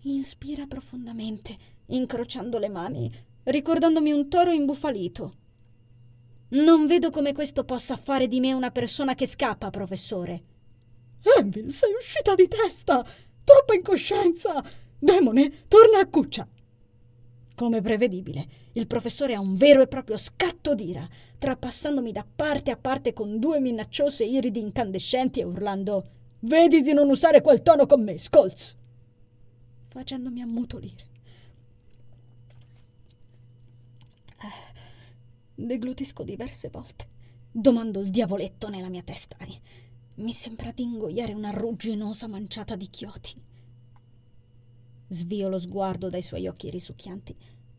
[0.00, 1.56] Inspira profondamente,
[1.86, 3.08] incrociando le mani,
[3.44, 5.44] ricordandomi un toro imbufalito.
[6.48, 10.42] Non vedo come questo possa fare di me una persona che scappa, professore.
[11.38, 13.04] Envil, sei uscita di testa!
[13.42, 14.62] Troppa incoscienza!
[14.98, 16.46] Demone, torna a cuccia!
[17.54, 22.76] Come prevedibile, il professore ha un vero e proprio scatto d'ira, trapassandomi da parte a
[22.76, 26.04] parte con due minacciose iridi incandescenti e urlando
[26.40, 28.76] Vedi di non usare quel tono con me, Scolz!
[29.88, 31.05] facendomi ammutolire.
[35.58, 37.08] Deglutisco diverse volte.
[37.50, 39.38] Domando il diavoletto nella mia testa.
[40.16, 43.34] Mi sembra di ingoiare una rugginosa manciata di chiodi.
[45.08, 47.34] Svio lo sguardo dai suoi occhi risucchianti,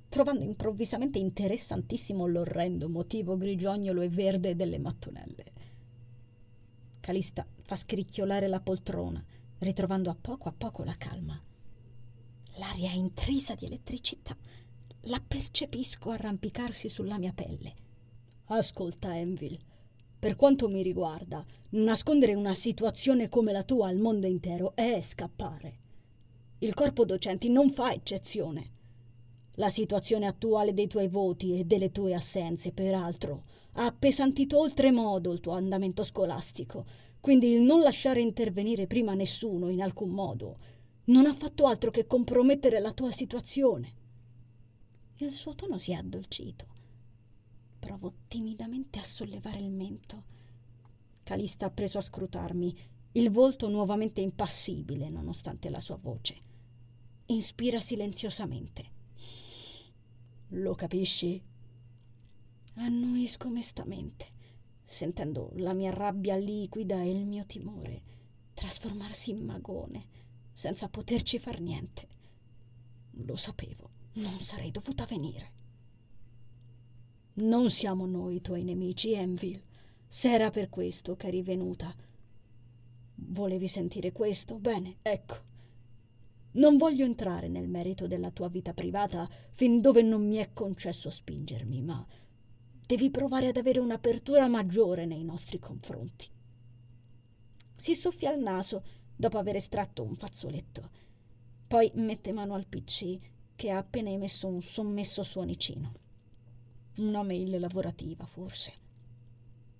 [0.09, 5.45] trovando improvvisamente interessantissimo l'orrendo motivo grigiognolo e verde delle mattonelle.
[6.99, 9.23] Calista fa scricchiolare la poltrona,
[9.59, 11.39] ritrovando a poco a poco la calma.
[12.55, 14.35] L'aria è intrisa di elettricità.
[15.09, 17.73] La percepisco arrampicarsi sulla mia pelle.
[18.47, 19.57] Ascolta, Envil.
[20.19, 25.79] Per quanto mi riguarda, nascondere una situazione come la tua al mondo intero è scappare.
[26.59, 28.71] Il corpo docenti non fa eccezione.
[29.55, 33.43] La situazione attuale dei tuoi voti e delle tue assenze, peraltro,
[33.73, 36.85] ha appesantito oltremodo il tuo andamento scolastico,
[37.21, 40.57] quindi il non lasciare intervenire prima nessuno in alcun modo
[41.07, 43.96] non ha fatto altro che compromettere la tua situazione.
[45.19, 46.67] Il suo tono si è addolcito.
[47.79, 50.23] Provo timidamente a sollevare il mento.
[51.23, 52.77] Calista ha preso a scrutarmi,
[53.13, 56.39] il volto nuovamente impassibile nonostante la sua voce.
[57.25, 58.91] Inspira silenziosamente.
[60.49, 61.43] Lo capisci?
[62.75, 64.27] Annuisco mestamente,
[64.85, 68.15] sentendo la mia rabbia liquida e il mio timore
[68.53, 70.05] trasformarsi in magone
[70.53, 72.07] senza poterci far niente.
[73.25, 75.51] Lo sapevo, non sarei dovuta venire.
[77.35, 79.63] Non siamo noi i tuoi nemici, Enville.
[80.07, 81.93] Se era per questo che eri venuta.
[83.15, 84.57] Volevi sentire questo?
[84.57, 85.55] Bene, ecco.
[86.53, 91.11] Non voglio entrare nel merito della tua vita privata fin dove non mi è concesso
[91.11, 92.03] spingermi, ma
[92.85, 96.27] devi provare ad avere un'apertura maggiore nei nostri confronti.
[97.75, 98.83] Si soffia il naso
[99.15, 100.89] dopo aver estratto un fazzoletto.
[101.67, 103.19] Poi mette mano al PC
[103.57, 105.91] che ha appena emesso un sommesso suonicino.
[106.97, 108.71] Una mail lavorativa, forse.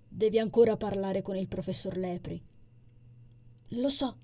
[0.10, 2.44] Devi ancora parlare con il professor Lepri.
[3.72, 4.18] Lo so,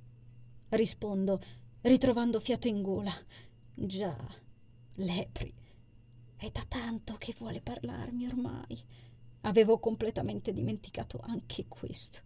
[0.69, 1.39] rispondo,
[1.81, 3.13] ritrovando fiato in gola.
[3.75, 4.17] Già,
[4.95, 5.53] Lepri.
[6.35, 8.83] È da tanto che vuole parlarmi ormai.
[9.41, 12.21] Avevo completamente dimenticato anche questo.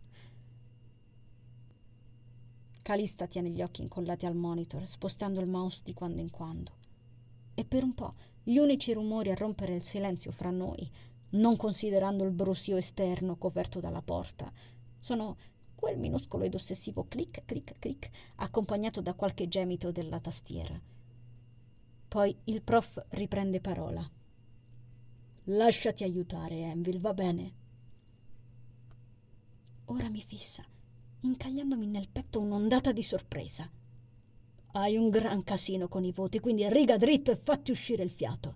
[2.81, 6.76] Calista tiene gli occhi incollati al monitor, spostando il mouse di quando in quando.
[7.59, 10.87] E per un po' gli unici rumori a rompere il silenzio fra noi,
[11.29, 14.53] non considerando il brusio esterno coperto dalla porta,
[14.99, 15.35] sono
[15.73, 20.79] quel minuscolo ed ossessivo clic clic clic accompagnato da qualche gemito della tastiera.
[22.07, 24.07] Poi il prof riprende parola.
[25.45, 27.53] Lasciati aiutare, Envil, va bene?
[29.85, 30.63] Ora mi fissa
[31.21, 33.67] incagliandomi nel petto un'ondata di sorpresa.
[34.71, 38.55] Hai un gran casino con i voti, quindi riga dritto e fatti uscire il fiato.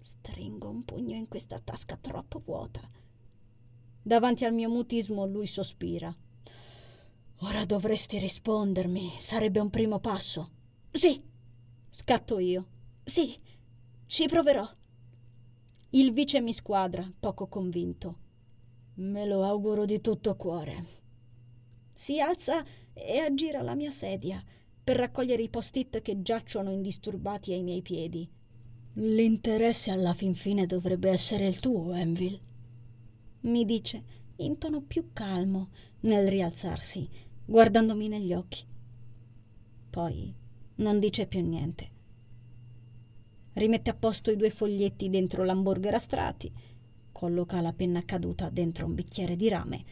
[0.00, 2.80] Stringo un pugno in questa tasca troppo vuota.
[4.02, 6.14] Davanti al mio mutismo lui sospira.
[7.38, 10.50] Ora dovresti rispondermi, sarebbe un primo passo.
[10.90, 11.22] Sì,
[11.88, 12.66] scatto io.
[13.04, 13.38] Sì,
[14.06, 14.68] ci proverò.
[15.90, 18.18] Il vice mi squadra, poco convinto.
[18.94, 21.02] Me lo auguro di tutto cuore
[21.94, 24.42] si alza e aggira la mia sedia
[24.84, 28.28] per raccogliere i post-it che giacciono indisturbati ai miei piedi.
[28.96, 32.40] L'interesse alla fin fine dovrebbe essere il tuo, Enville.
[33.40, 35.70] Mi dice in tono più calmo
[36.00, 37.08] nel rialzarsi,
[37.46, 38.62] guardandomi negli occhi.
[39.88, 40.34] Poi
[40.76, 41.90] non dice più niente.
[43.54, 46.52] Rimette a posto i due foglietti dentro l'hamburger a strati,
[47.10, 49.84] colloca la penna caduta dentro un bicchiere di rame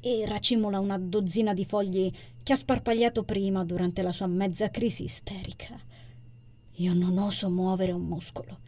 [0.00, 2.10] e racimola una dozzina di fogli
[2.42, 5.78] che ha sparpagliato prima durante la sua mezza crisi isterica.
[6.72, 8.58] Io non oso muovere un muscolo.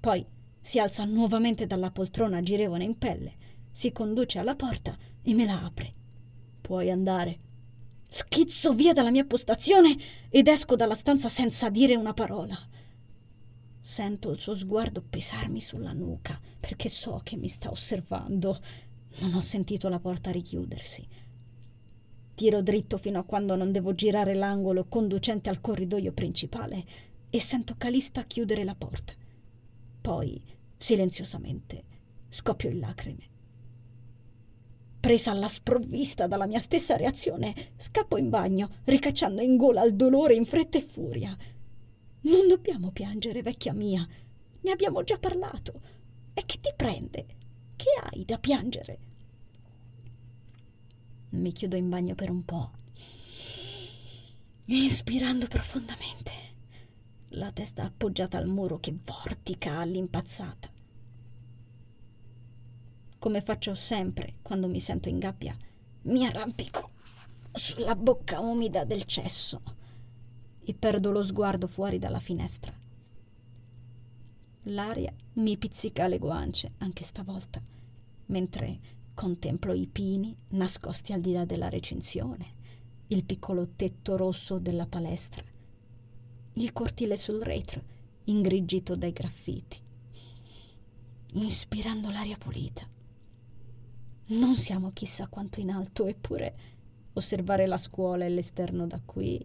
[0.00, 0.24] Poi
[0.60, 3.34] si alza nuovamente dalla poltrona girevole in pelle,
[3.70, 5.92] si conduce alla porta e me la apre.
[6.60, 7.38] Puoi andare.
[8.08, 9.96] Schizzo via dalla mia postazione
[10.30, 12.56] ed esco dalla stanza senza dire una parola.
[13.80, 18.58] Sento il suo sguardo pesarmi sulla nuca perché so che mi sta osservando
[19.18, 21.06] non ho sentito la porta richiudersi.
[22.34, 26.84] Tiro dritto fino a quando non devo girare l'angolo conducente al corridoio principale
[27.30, 29.12] e sento Calista chiudere la porta.
[30.00, 30.42] Poi,
[30.76, 31.84] silenziosamente,
[32.28, 33.32] scoppio in lacrime.
[34.98, 40.34] Presa alla sprovvista dalla mia stessa reazione, scappo in bagno, ricacciando in gola il dolore
[40.34, 41.36] in fretta e furia.
[42.22, 44.06] Non dobbiamo piangere, vecchia mia.
[44.60, 45.80] Ne abbiamo già parlato.
[46.32, 47.26] E che ti prende?
[47.76, 48.98] Che hai da piangere?
[51.30, 52.70] Mi chiudo in bagno per un po',
[54.66, 56.32] inspirando profondamente,
[57.30, 60.70] la testa appoggiata al muro che vortica all'impazzata.
[63.18, 65.56] Come faccio sempre quando mi sento in gabbia,
[66.02, 66.90] mi arrampico
[67.52, 69.62] sulla bocca umida del cesso.
[70.66, 72.72] e perdo lo sguardo fuori dalla finestra.
[74.68, 77.62] L'aria mi pizzica le guance anche stavolta,
[78.26, 78.78] mentre
[79.12, 82.46] contemplo i pini nascosti al di là della recinzione,
[83.08, 85.44] il piccolo tetto rosso della palestra,
[86.54, 87.82] il cortile sul retro
[88.24, 89.78] ingrigito dai graffiti.
[91.32, 92.88] Inspirando l'aria pulita.
[94.28, 96.56] Non siamo chissà quanto in alto, eppure
[97.12, 99.44] osservare la scuola e l'esterno da qui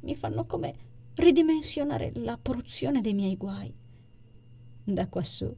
[0.00, 0.74] mi fanno come
[1.14, 3.82] ridimensionare la porzione dei miei guai.
[4.86, 5.56] Da quassù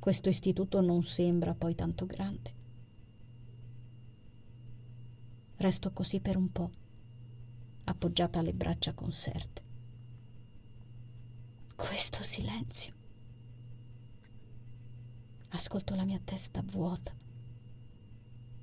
[0.00, 2.54] questo istituto non sembra poi tanto grande.
[5.56, 6.70] Resto così per un po',
[7.84, 9.62] appoggiata alle braccia conserte.
[11.74, 12.94] Questo silenzio.
[15.48, 17.14] Ascolto la mia testa vuota,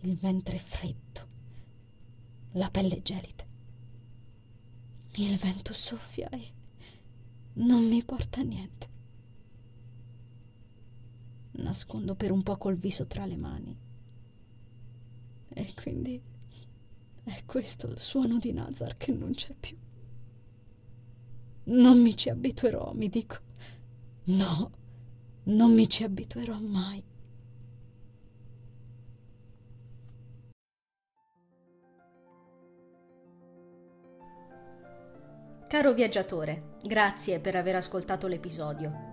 [0.02, 1.28] il ventre freddo,
[2.52, 3.46] la pelle gelida.
[5.16, 6.54] Il vento soffia e
[7.54, 8.93] non mi porta niente.
[11.54, 13.78] Nascondo per un po' col viso tra le mani.
[15.50, 16.22] E quindi
[17.24, 19.78] è questo il suono di Nazar che non c'è più.
[21.66, 23.38] Non mi ci abituerò, mi dico.
[24.26, 24.72] No,
[25.44, 27.04] non mi ci abituerò mai.
[35.68, 39.13] Caro viaggiatore, grazie per aver ascoltato l'episodio.